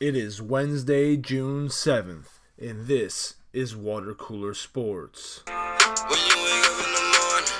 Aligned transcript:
It 0.00 0.14
is 0.14 0.40
Wednesday, 0.40 1.16
June 1.16 1.66
7th, 1.66 2.38
and 2.56 2.86
this 2.86 3.34
is 3.52 3.74
Water 3.74 4.14
Cooler 4.14 4.54
Sports. 4.54 5.42
When 5.48 5.56
you 5.58 6.36
wake 6.38 6.66
up 6.70 6.78
in 6.86 6.92
the 6.94 7.02
morning, 7.18 7.50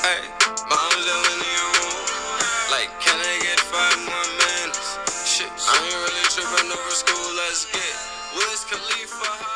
hey, 0.00 0.24
mom's 0.72 1.04
in 1.04 1.36
your 1.52 1.68
room. 1.76 2.08
Like, 2.72 2.88
can 2.98 3.20
I 3.20 3.36
get 3.44 3.60
five 3.60 3.98
more 4.08 4.28
minutes? 4.40 4.96
Shit, 5.28 5.52
I 5.52 5.84
ain't 5.84 6.00
really 6.00 6.24
tripping 6.32 6.72
over 6.72 6.94
school. 6.96 7.28
Let's 7.36 7.68
get 7.70 7.92
Wiz 8.36 8.64
Khalifa. 8.64 9.52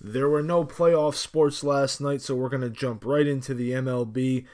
There 0.00 0.28
were 0.28 0.42
no 0.42 0.64
playoff 0.64 1.14
sports 1.14 1.62
last 1.62 2.00
night, 2.00 2.22
so 2.22 2.34
we're 2.34 2.48
going 2.48 2.62
to 2.62 2.70
jump 2.70 3.04
right 3.04 3.28
into 3.28 3.54
the 3.54 3.70
MLB. 3.70 4.46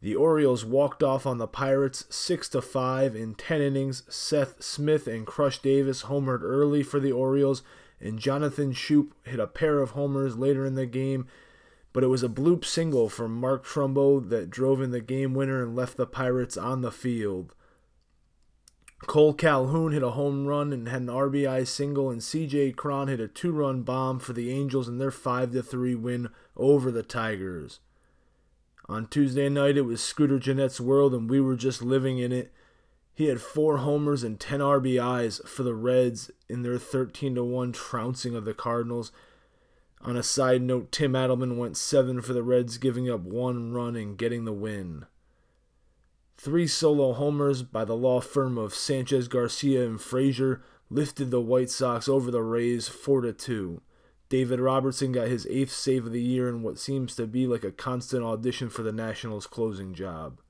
The 0.00 0.14
Orioles 0.14 0.64
walked 0.64 1.02
off 1.02 1.26
on 1.26 1.38
the 1.38 1.48
Pirates 1.48 2.04
6 2.08 2.50
to 2.50 2.62
5 2.62 3.16
in 3.16 3.34
10 3.34 3.60
innings. 3.60 4.04
Seth 4.08 4.62
Smith 4.62 5.08
and 5.08 5.26
Crush 5.26 5.58
Davis 5.58 6.04
homered 6.04 6.42
early 6.42 6.84
for 6.84 7.00
the 7.00 7.10
Orioles, 7.10 7.62
and 8.00 8.20
Jonathan 8.20 8.72
Schoop 8.72 9.10
hit 9.24 9.40
a 9.40 9.48
pair 9.48 9.80
of 9.80 9.90
homers 9.90 10.36
later 10.36 10.64
in 10.64 10.76
the 10.76 10.86
game. 10.86 11.26
But 11.92 12.04
it 12.04 12.08
was 12.08 12.22
a 12.22 12.28
bloop 12.28 12.64
single 12.64 13.08
from 13.08 13.40
Mark 13.40 13.66
Trumbo 13.66 14.28
that 14.28 14.50
drove 14.50 14.80
in 14.80 14.92
the 14.92 15.00
game 15.00 15.34
winner 15.34 15.64
and 15.64 15.74
left 15.74 15.96
the 15.96 16.06
Pirates 16.06 16.56
on 16.56 16.82
the 16.82 16.92
field. 16.92 17.54
Cole 19.06 19.34
Calhoun 19.34 19.92
hit 19.92 20.02
a 20.02 20.10
home 20.10 20.46
run 20.46 20.72
and 20.72 20.88
had 20.88 21.02
an 21.02 21.08
RBI 21.08 21.66
single, 21.66 22.10
and 22.10 22.20
CJ 22.20 22.76
Cron 22.76 23.08
hit 23.08 23.20
a 23.20 23.26
two 23.26 23.50
run 23.50 23.82
bomb 23.82 24.20
for 24.20 24.32
the 24.32 24.50
Angels 24.50 24.88
in 24.88 24.98
their 24.98 25.10
5 25.10 25.66
3 25.66 25.94
win 25.96 26.28
over 26.56 26.92
the 26.92 27.02
Tigers. 27.02 27.80
On 28.88 29.06
Tuesday 29.06 29.50
night, 29.50 29.76
it 29.76 29.82
was 29.82 30.02
Scooter 30.02 30.38
Gennett's 30.38 30.80
world, 30.80 31.12
and 31.12 31.28
we 31.28 31.40
were 31.40 31.56
just 31.56 31.82
living 31.82 32.18
in 32.18 32.32
it. 32.32 32.50
He 33.14 33.26
had 33.26 33.42
four 33.42 33.78
homers 33.78 34.22
and 34.22 34.40
10 34.40 34.60
RBIs 34.60 35.46
for 35.46 35.62
the 35.62 35.74
Reds 35.74 36.30
in 36.48 36.62
their 36.62 36.78
13 36.78 37.50
1 37.50 37.72
trouncing 37.72 38.34
of 38.34 38.46
the 38.46 38.54
Cardinals. 38.54 39.12
On 40.00 40.16
a 40.16 40.22
side 40.22 40.62
note, 40.62 40.90
Tim 40.90 41.12
Adleman 41.12 41.56
went 41.56 41.76
7 41.76 42.22
for 42.22 42.32
the 42.32 42.42
Reds, 42.42 42.78
giving 42.78 43.10
up 43.10 43.20
one 43.20 43.72
run 43.72 43.94
and 43.96 44.16
getting 44.16 44.44
the 44.44 44.52
win. 44.52 45.04
Three 46.38 46.68
solo 46.68 47.12
homers 47.12 47.64
by 47.64 47.84
the 47.84 47.96
law 47.96 48.20
firm 48.20 48.56
of 48.56 48.72
Sanchez 48.72 49.28
Garcia 49.28 49.84
and 49.84 50.00
Frazier 50.00 50.62
lifted 50.88 51.30
the 51.30 51.40
White 51.40 51.68
Sox 51.68 52.08
over 52.08 52.30
the 52.30 52.42
Rays 52.42 52.88
4 52.88 53.32
2. 53.32 53.82
David 54.28 54.60
Robertson 54.60 55.12
got 55.12 55.28
his 55.28 55.46
eighth 55.48 55.72
save 55.72 56.06
of 56.06 56.12
the 56.12 56.22
year 56.22 56.48
in 56.48 56.62
what 56.62 56.78
seems 56.78 57.14
to 57.16 57.26
be 57.26 57.46
like 57.46 57.64
a 57.64 57.72
constant 57.72 58.22
audition 58.22 58.68
for 58.68 58.82
the 58.82 58.92
Nationals' 58.92 59.46
closing 59.46 59.94
job. 59.94 60.40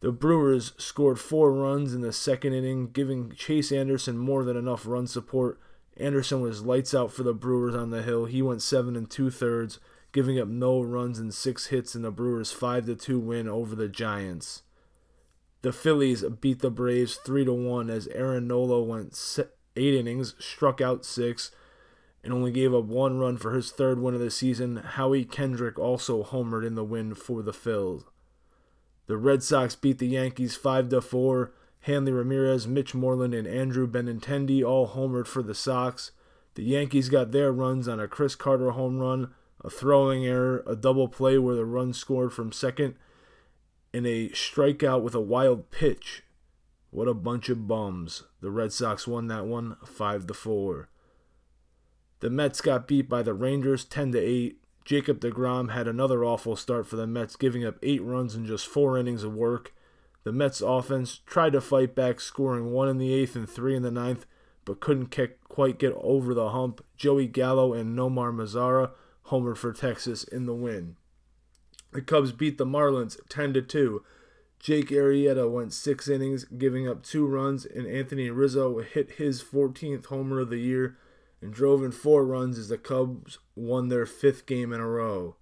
The 0.00 0.12
Brewers 0.12 0.72
scored 0.78 1.18
four 1.18 1.52
runs 1.52 1.94
in 1.94 2.00
the 2.00 2.12
second 2.12 2.54
inning, 2.54 2.88
giving 2.88 3.32
Chase 3.32 3.70
Anderson 3.70 4.18
more 4.18 4.44
than 4.44 4.56
enough 4.56 4.86
run 4.86 5.06
support. 5.06 5.60
Anderson 5.96 6.40
was 6.40 6.64
lights 6.64 6.94
out 6.94 7.12
for 7.12 7.22
the 7.22 7.34
Brewers 7.34 7.74
on 7.74 7.90
the 7.90 8.02
hill. 8.02 8.24
He 8.24 8.42
went 8.42 8.62
seven 8.62 8.96
and 8.96 9.08
two 9.08 9.30
thirds, 9.30 9.78
giving 10.12 10.38
up 10.38 10.48
no 10.48 10.80
runs 10.80 11.18
and 11.18 11.32
six 11.32 11.66
hits 11.66 11.94
in 11.94 12.02
the 12.02 12.10
Brewers' 12.10 12.52
five 12.52 12.86
to 12.86 12.96
two 12.96 13.18
win 13.18 13.48
over 13.48 13.74
the 13.74 13.88
Giants. 13.88 14.62
The 15.62 15.72
Phillies 15.72 16.24
beat 16.40 16.60
the 16.60 16.70
Braves 16.70 17.16
three 17.16 17.44
to 17.44 17.52
one 17.52 17.88
as 17.88 18.08
Aaron 18.08 18.48
Nola 18.48 18.82
went 18.82 19.16
eight 19.76 19.94
innings, 19.94 20.34
struck 20.38 20.80
out 20.80 21.04
six 21.04 21.52
and 22.24 22.32
only 22.32 22.52
gave 22.52 22.74
up 22.74 22.84
one 22.84 23.18
run 23.18 23.36
for 23.36 23.54
his 23.54 23.70
third 23.70 23.98
win 24.00 24.14
of 24.14 24.20
the 24.20 24.30
season. 24.30 24.76
Howie 24.76 25.24
Kendrick 25.24 25.78
also 25.78 26.22
homered 26.22 26.66
in 26.66 26.74
the 26.74 26.84
win 26.84 27.14
for 27.14 27.42
the 27.42 27.52
Phils. 27.52 28.04
The 29.06 29.16
Red 29.16 29.42
Sox 29.42 29.74
beat 29.74 29.98
the 29.98 30.06
Yankees 30.06 30.54
5 30.56 30.88
to 30.90 31.00
4. 31.00 31.52
Hanley 31.80 32.12
Ramirez, 32.12 32.68
Mitch 32.68 32.94
Moreland, 32.94 33.34
and 33.34 33.48
Andrew 33.48 33.88
Benintendi 33.88 34.64
all 34.64 34.88
homered 34.88 35.26
for 35.26 35.42
the 35.42 35.54
Sox. 35.54 36.12
The 36.54 36.62
Yankees 36.62 37.08
got 37.08 37.32
their 37.32 37.50
runs 37.50 37.88
on 37.88 37.98
a 37.98 38.06
Chris 38.06 38.36
Carter 38.36 38.70
home 38.70 38.98
run, 38.98 39.34
a 39.64 39.70
throwing 39.70 40.24
error, 40.24 40.62
a 40.66 40.76
double 40.76 41.08
play 41.08 41.38
where 41.38 41.56
the 41.56 41.64
run 41.64 41.92
scored 41.92 42.32
from 42.32 42.52
second, 42.52 42.94
and 43.92 44.06
a 44.06 44.28
strikeout 44.28 45.02
with 45.02 45.14
a 45.14 45.20
wild 45.20 45.70
pitch. 45.70 46.22
What 46.90 47.08
a 47.08 47.14
bunch 47.14 47.48
of 47.48 47.66
bums. 47.66 48.24
The 48.40 48.50
Red 48.50 48.72
Sox 48.72 49.08
won 49.08 49.26
that 49.26 49.46
one 49.46 49.76
5 49.84 50.26
to 50.28 50.34
4. 50.34 50.88
The 52.22 52.30
Mets 52.30 52.60
got 52.60 52.86
beat 52.86 53.08
by 53.08 53.24
the 53.24 53.34
Rangers 53.34 53.84
10 53.84 54.12
to 54.12 54.18
8. 54.20 54.56
Jacob 54.84 55.18
DeGrom 55.18 55.72
had 55.72 55.88
another 55.88 56.24
awful 56.24 56.54
start 56.54 56.86
for 56.86 56.94
the 56.94 57.04
Mets, 57.04 57.34
giving 57.34 57.64
up 57.64 57.78
8 57.82 58.00
runs 58.00 58.36
in 58.36 58.46
just 58.46 58.68
4 58.68 58.96
innings 58.96 59.24
of 59.24 59.34
work. 59.34 59.74
The 60.22 60.30
Mets 60.30 60.60
offense 60.60 61.18
tried 61.26 61.54
to 61.54 61.60
fight 61.60 61.96
back, 61.96 62.20
scoring 62.20 62.70
1 62.70 62.88
in 62.88 62.98
the 62.98 63.10
8th 63.10 63.34
and 63.34 63.50
3 63.50 63.74
in 63.74 63.82
the 63.82 63.90
ninth, 63.90 64.24
but 64.64 64.78
couldn't 64.78 65.12
quite 65.48 65.80
get 65.80 65.94
over 65.96 66.32
the 66.32 66.50
hump. 66.50 66.84
Joey 66.96 67.26
Gallo 67.26 67.74
and 67.74 67.98
Nomar 67.98 68.32
Mazara 68.32 68.92
homered 69.26 69.56
for 69.56 69.72
Texas 69.72 70.22
in 70.22 70.46
the 70.46 70.54
win. 70.54 70.94
The 71.90 72.02
Cubs 72.02 72.30
beat 72.30 72.56
the 72.56 72.64
Marlins 72.64 73.18
10 73.30 73.52
to 73.54 73.62
2. 73.62 74.04
Jake 74.60 74.90
Arrieta 74.90 75.50
went 75.50 75.72
6 75.72 76.08
innings, 76.08 76.44
giving 76.44 76.86
up 76.86 77.02
2 77.02 77.26
runs, 77.26 77.66
and 77.66 77.88
Anthony 77.88 78.30
Rizzo 78.30 78.78
hit 78.78 79.12
his 79.12 79.42
14th 79.42 80.06
homer 80.06 80.38
of 80.38 80.50
the 80.50 80.60
year 80.60 80.96
and 81.42 81.52
drove 81.52 81.82
in 81.82 81.90
four 81.90 82.24
runs 82.24 82.56
as 82.56 82.68
the 82.68 82.78
Cubs 82.78 83.38
won 83.56 83.88
their 83.88 84.06
fifth 84.06 84.46
game 84.46 84.72
in 84.72 84.80
a 84.80 84.88
row. 84.88 85.36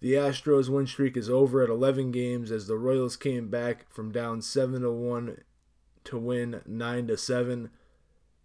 The 0.00 0.12
Astros 0.12 0.68
win 0.68 0.86
streak 0.86 1.16
is 1.16 1.30
over 1.30 1.62
at 1.62 1.70
11 1.70 2.12
games 2.12 2.52
as 2.52 2.66
the 2.66 2.76
Royals 2.76 3.16
came 3.16 3.48
back 3.48 3.90
from 3.90 4.12
down 4.12 4.42
7 4.42 4.82
to 4.82 4.92
1 4.92 5.38
to 6.04 6.18
win 6.18 6.60
9 6.66 7.06
to 7.06 7.16
7. 7.16 7.70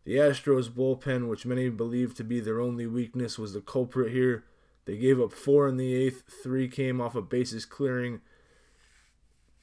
The 0.06 0.16
Astros 0.16 0.70
bullpen, 0.70 1.28
which 1.28 1.46
many 1.46 1.70
believe 1.70 2.16
to 2.16 2.24
be 2.24 2.40
their 2.40 2.62
only 2.62 2.88
weakness, 2.88 3.38
was 3.38 3.54
the 3.54 3.62
culprit 3.62 4.14
here. 4.14 4.46
They 4.86 4.98
gave 4.98 5.20
up 5.20 5.34
4 5.34 5.68
in 5.68 5.78
the 5.78 6.10
8th, 6.10 6.24
3 6.42 6.70
came 6.70 7.02
off 7.02 7.14
a 7.14 7.22
bases 7.22 7.66
clearing 7.66 8.22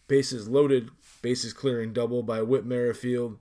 bases 0.06 0.48
loaded, 0.48 0.90
bases 1.22 1.52
clearing 1.52 1.92
double 1.92 2.22
by 2.22 2.42
Whit 2.42 2.64
Merrifield. 2.64 3.38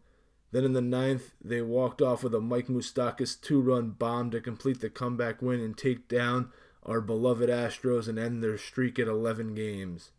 Then 0.51 0.63
in 0.63 0.73
the 0.73 0.81
ninth, 0.81 1.33
they 1.43 1.61
walked 1.61 2.01
off 2.01 2.23
with 2.23 2.33
a 2.33 2.39
Mike 2.39 2.67
Moustakas 2.67 3.39
two 3.39 3.59
run 3.61 3.91
bomb 3.91 4.31
to 4.31 4.39
complete 4.39 4.79
the 4.79 4.89
comeback 4.89 5.41
win 5.41 5.59
and 5.59 5.77
take 5.77 6.07
down 6.07 6.51
our 6.83 7.01
beloved 7.01 7.49
Astros 7.49 8.07
and 8.07 8.17
end 8.17 8.41
their 8.41 8.57
streak 8.57 8.97
at 8.97 9.07
11 9.07 9.55
games. 9.55 10.11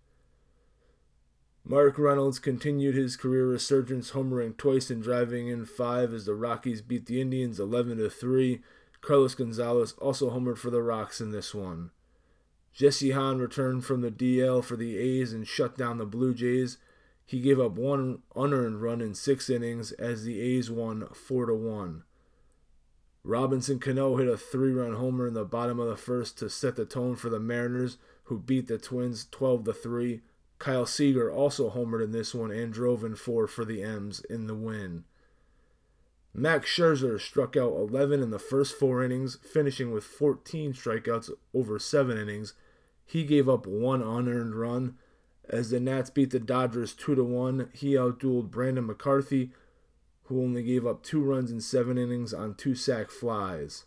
Mark 1.64 1.98
Reynolds 1.98 2.38
continued 2.38 2.94
his 2.94 3.16
career 3.16 3.46
resurgence, 3.46 4.12
homering 4.12 4.56
twice 4.56 4.90
and 4.90 5.02
driving 5.02 5.48
in 5.48 5.66
five 5.66 6.14
as 6.14 6.24
the 6.24 6.34
Rockies 6.34 6.80
beat 6.82 7.06
the 7.06 7.20
Indians 7.20 7.60
11 7.60 7.98
to 7.98 8.08
3. 8.08 8.62
Carlos 9.00 9.34
Gonzalez 9.34 9.92
also 9.98 10.30
homered 10.30 10.58
for 10.58 10.70
the 10.70 10.82
Rocks 10.82 11.20
in 11.20 11.30
this 11.30 11.54
one. 11.54 11.90
Jesse 12.72 13.10
Hahn 13.10 13.38
returned 13.38 13.84
from 13.84 14.00
the 14.00 14.10
DL 14.10 14.64
for 14.64 14.76
the 14.76 14.96
A's 14.96 15.32
and 15.32 15.46
shut 15.46 15.76
down 15.76 15.98
the 15.98 16.06
Blue 16.06 16.32
Jays. 16.32 16.78
He 17.28 17.40
gave 17.40 17.60
up 17.60 17.72
one 17.72 18.22
unearned 18.34 18.80
run 18.80 19.02
in 19.02 19.12
six 19.12 19.50
innings 19.50 19.92
as 19.92 20.24
the 20.24 20.40
A's 20.40 20.70
won 20.70 21.06
4 21.12 21.44
to 21.44 21.54
1. 21.54 22.02
Robinson 23.22 23.78
Cano 23.78 24.16
hit 24.16 24.26
a 24.26 24.38
three 24.38 24.72
run 24.72 24.94
homer 24.94 25.26
in 25.26 25.34
the 25.34 25.44
bottom 25.44 25.78
of 25.78 25.90
the 25.90 25.96
first 25.98 26.38
to 26.38 26.48
set 26.48 26.76
the 26.76 26.86
tone 26.86 27.16
for 27.16 27.28
the 27.28 27.38
Mariners, 27.38 27.98
who 28.24 28.38
beat 28.38 28.66
the 28.66 28.78
Twins 28.78 29.26
12 29.30 29.64
to 29.64 29.72
3. 29.74 30.22
Kyle 30.58 30.86
Seager 30.86 31.30
also 31.30 31.68
homered 31.68 32.02
in 32.02 32.12
this 32.12 32.34
one 32.34 32.50
and 32.50 32.72
drove 32.72 33.04
in 33.04 33.14
four 33.14 33.46
for 33.46 33.66
the 33.66 33.82
M's 33.82 34.20
in 34.30 34.46
the 34.46 34.54
win. 34.54 35.04
Max 36.32 36.70
Scherzer 36.70 37.20
struck 37.20 37.58
out 37.58 37.76
11 37.76 38.22
in 38.22 38.30
the 38.30 38.38
first 38.38 38.74
four 38.74 39.04
innings, 39.04 39.36
finishing 39.42 39.92
with 39.92 40.04
14 40.04 40.72
strikeouts 40.72 41.28
over 41.52 41.78
seven 41.78 42.16
innings. 42.16 42.54
He 43.04 43.24
gave 43.24 43.50
up 43.50 43.66
one 43.66 44.00
unearned 44.00 44.54
run 44.54 44.96
as 45.48 45.70
the 45.70 45.81
Nats 45.81 46.10
beat 46.10 46.31
the 46.31 46.38
Dodgers 46.38 46.92
2 46.92 47.14
to 47.14 47.25
1, 47.25 47.70
he 47.72 47.94
outdueled 47.94 48.50
Brandon 48.50 48.86
McCarthy, 48.86 49.50
who 50.25 50.42
only 50.42 50.62
gave 50.62 50.87
up 50.87 51.02
two 51.02 51.22
runs 51.22 51.50
in 51.50 51.61
seven 51.61 51.96
innings 51.96 52.34
on 52.34 52.55
two 52.55 52.75
sac 52.75 53.11
flies. 53.11 53.87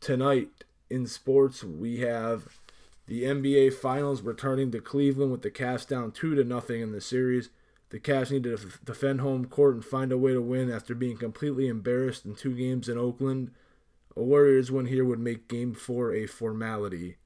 Tonight 0.00 0.64
in 0.88 1.06
sports, 1.06 1.64
we 1.64 1.98
have 1.98 2.58
the 3.06 3.24
NBA 3.24 3.74
Finals 3.74 4.22
returning 4.22 4.70
to 4.70 4.80
Cleveland 4.80 5.32
with 5.32 5.42
the 5.42 5.50
Cavs 5.50 5.86
down 5.86 6.12
2 6.12 6.36
to 6.36 6.44
nothing 6.44 6.80
in 6.80 6.92
the 6.92 7.00
series. 7.00 7.50
The 7.90 7.98
Cavs 7.98 8.30
need 8.30 8.44
to 8.44 8.58
defend 8.84 9.20
home 9.20 9.46
court 9.46 9.74
and 9.74 9.84
find 9.84 10.12
a 10.12 10.18
way 10.18 10.34
to 10.34 10.42
win 10.42 10.70
after 10.70 10.94
being 10.94 11.16
completely 11.16 11.66
embarrassed 11.66 12.24
in 12.24 12.36
two 12.36 12.54
games 12.54 12.88
in 12.88 12.96
Oakland. 12.96 13.50
A 14.14 14.22
Warriors 14.22 14.70
win 14.70 14.86
here 14.86 15.04
would 15.04 15.18
make 15.18 15.48
game 15.48 15.74
4 15.74 16.14
a 16.14 16.26
formality. 16.26 17.16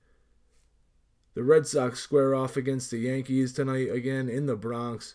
The 1.35 1.43
Red 1.43 1.67
Sox 1.67 2.01
square 2.01 2.35
off 2.35 2.57
against 2.57 2.91
the 2.91 2.99
Yankees 2.99 3.53
tonight 3.53 3.91
again 3.91 4.29
in 4.29 4.47
the 4.47 4.57
Bronx 4.57 5.15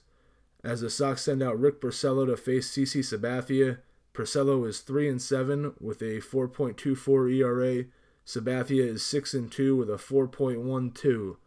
as 0.63 0.81
the 0.81 0.89
Sox 0.89 1.21
send 1.21 1.43
out 1.43 1.59
Rick 1.59 1.79
Porcello 1.79 2.25
to 2.25 2.35
face 2.35 2.71
CC 2.71 3.01
Sabathia. 3.01 3.79
Porcello 4.13 4.67
is 4.67 4.79
3 4.79 5.09
and 5.09 5.21
7 5.21 5.73
with 5.79 6.01
a 6.01 6.19
4.24 6.19 7.35
ERA. 7.35 7.85
Sabathia 8.25 8.85
is 8.85 9.05
6 9.05 9.33
and 9.33 9.51
2 9.51 9.75
with 9.75 9.89
a 9.89 9.93
4.12. 9.93 11.37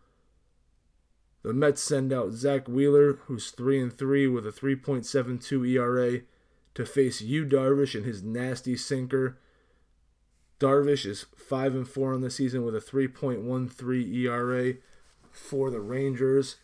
The 1.42 1.52
Mets 1.52 1.82
send 1.82 2.12
out 2.12 2.32
Zack 2.32 2.68
Wheeler, 2.68 3.14
who's 3.24 3.50
3 3.50 3.82
and 3.82 3.92
3 3.92 4.28
with 4.28 4.46
a 4.46 4.52
3.72 4.52 5.68
ERA, 5.68 6.20
to 6.74 6.86
face 6.86 7.20
Yu 7.20 7.44
Darvish 7.44 7.94
and 7.94 8.04
his 8.04 8.22
nasty 8.22 8.76
sinker. 8.76 9.38
Darvish 10.60 11.06
is 11.06 11.26
5 11.36 11.74
and 11.74 11.88
4 11.88 12.14
on 12.14 12.20
the 12.20 12.30
season 12.30 12.64
with 12.64 12.76
a 12.76 12.80
3.13 12.80 14.14
ERA 14.14 14.74
for 15.32 15.70
the 15.70 15.80
Rangers. 15.80 16.56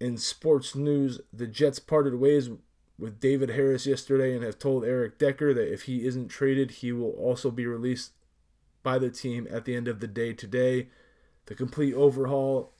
In 0.00 0.18
sports 0.18 0.74
news, 0.74 1.20
the 1.32 1.46
Jets 1.46 1.78
parted 1.78 2.16
ways 2.16 2.50
with 2.98 3.20
David 3.20 3.50
Harris 3.50 3.86
yesterday 3.86 4.34
and 4.34 4.44
have 4.44 4.58
told 4.58 4.84
Eric 4.84 5.18
Decker 5.18 5.54
that 5.54 5.72
if 5.72 5.82
he 5.82 6.04
isn't 6.04 6.28
traded, 6.28 6.70
he 6.72 6.92
will 6.92 7.12
also 7.12 7.50
be 7.50 7.66
released 7.66 8.12
by 8.82 8.98
the 8.98 9.10
team 9.10 9.46
at 9.50 9.64
the 9.64 9.76
end 9.76 9.86
of 9.86 10.00
the 10.00 10.08
day 10.08 10.32
today. 10.32 10.88
The 11.46 11.54
complete 11.54 11.94
overhaul 11.94 12.72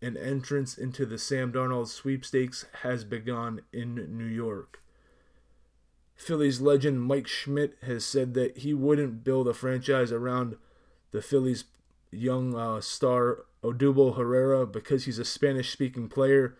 and 0.00 0.16
entrance 0.16 0.78
into 0.78 1.04
the 1.06 1.18
Sam 1.18 1.52
Darnold 1.52 1.88
sweepstakes 1.88 2.64
has 2.82 3.04
begun 3.04 3.60
in 3.72 4.16
New 4.16 4.24
York. 4.24 4.81
Phillies 6.14 6.60
legend 6.60 7.02
Mike 7.02 7.26
Schmidt 7.26 7.76
has 7.82 8.04
said 8.04 8.34
that 8.34 8.58
he 8.58 8.74
wouldn't 8.74 9.24
build 9.24 9.48
a 9.48 9.54
franchise 9.54 10.12
around 10.12 10.56
the 11.10 11.22
Phillies' 11.22 11.64
young 12.10 12.54
uh, 12.54 12.80
star 12.80 13.44
Odubel 13.62 14.16
Herrera 14.16 14.66
because 14.66 15.04
he's 15.04 15.18
a 15.18 15.24
Spanish 15.24 15.70
speaking 15.70 16.08
player. 16.08 16.56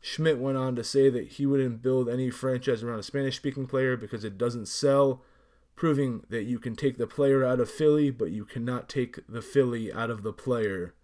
Schmidt 0.00 0.38
went 0.38 0.56
on 0.56 0.76
to 0.76 0.84
say 0.84 1.10
that 1.10 1.28
he 1.32 1.46
wouldn't 1.46 1.82
build 1.82 2.08
any 2.08 2.30
franchise 2.30 2.82
around 2.82 3.00
a 3.00 3.02
Spanish 3.04 3.36
speaking 3.36 3.66
player 3.66 3.96
because 3.96 4.24
it 4.24 4.38
doesn't 4.38 4.66
sell, 4.66 5.22
proving 5.74 6.24
that 6.28 6.44
you 6.44 6.58
can 6.58 6.76
take 6.76 6.98
the 6.98 7.06
player 7.06 7.44
out 7.44 7.60
of 7.60 7.70
Philly, 7.70 8.10
but 8.10 8.30
you 8.30 8.44
cannot 8.44 8.88
take 8.88 9.18
the 9.28 9.42
Philly 9.42 9.92
out 9.92 10.10
of 10.10 10.22
the 10.22 10.32
player. 10.32 10.94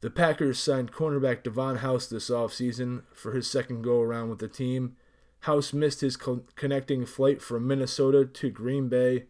The 0.00 0.10
Packers 0.10 0.58
signed 0.58 0.92
cornerback 0.92 1.42
Davon 1.42 1.76
House 1.76 2.06
this 2.06 2.28
offseason 2.28 3.02
for 3.12 3.32
his 3.32 3.50
second 3.50 3.82
go 3.82 4.00
around 4.00 4.28
with 4.28 4.38
the 4.40 4.48
team. 4.48 4.96
House 5.46 5.72
missed 5.72 6.00
his 6.00 6.16
co- 6.16 6.42
connecting 6.56 7.06
flight 7.06 7.40
from 7.40 7.68
Minnesota 7.68 8.26
to 8.26 8.50
Green 8.50 8.88
Bay. 8.88 9.26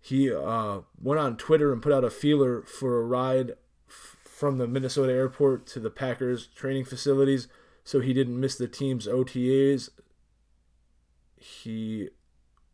He 0.00 0.32
uh, 0.32 0.80
went 1.00 1.20
on 1.20 1.36
Twitter 1.36 1.72
and 1.72 1.80
put 1.80 1.92
out 1.92 2.02
a 2.02 2.10
feeler 2.10 2.62
for 2.62 2.98
a 2.98 3.04
ride 3.04 3.52
f- 3.88 4.16
from 4.24 4.58
the 4.58 4.66
Minnesota 4.66 5.12
airport 5.12 5.68
to 5.68 5.80
the 5.80 5.88
Packers 5.88 6.48
training 6.48 6.84
facilities 6.84 7.46
so 7.84 8.00
he 8.00 8.12
didn't 8.12 8.40
miss 8.40 8.56
the 8.56 8.66
team's 8.66 9.06
OTAs. 9.06 9.90
He 11.36 12.08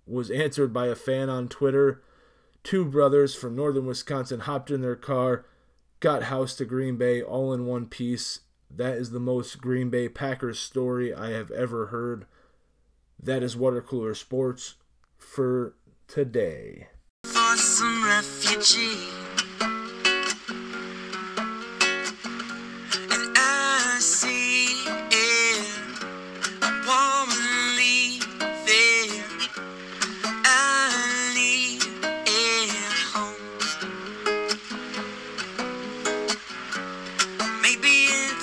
was 0.07 0.31
answered 0.31 0.73
by 0.73 0.87
a 0.87 0.95
fan 0.95 1.29
on 1.29 1.47
Twitter. 1.49 2.03
Two 2.65 2.87
brothers 2.87 3.35
from 3.35 3.55
northern 3.55 3.85
Wisconsin 3.85 4.41
hopped 4.41 4.71
in 4.71 4.81
their 4.81 4.97
car, 4.97 5.45
got 6.01 6.25
House 6.25 6.55
to 6.57 6.65
Green 6.65 6.97
Bay 6.97 7.21
all 7.21 7.53
in 7.53 7.67
one 7.67 7.85
piece. 7.85 8.41
That 8.71 8.97
is 8.97 9.11
the 9.11 9.21
most 9.21 9.61
Green 9.61 9.91
Bay 9.91 10.09
Packers 10.09 10.59
story 10.59 11.15
I 11.15 11.31
have 11.31 11.51
ever 11.51 11.87
heard. 11.87 12.27
That 13.21 13.43
is 13.43 13.57
Water 13.57 13.83
Cooler 13.83 14.15
Sports 14.15 14.75
for 15.17 15.75
today. 16.07 16.89
For 17.25 17.57
some. 17.57 17.89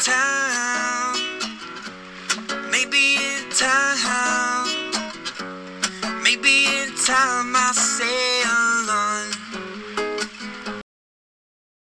Maybe 0.07 0.34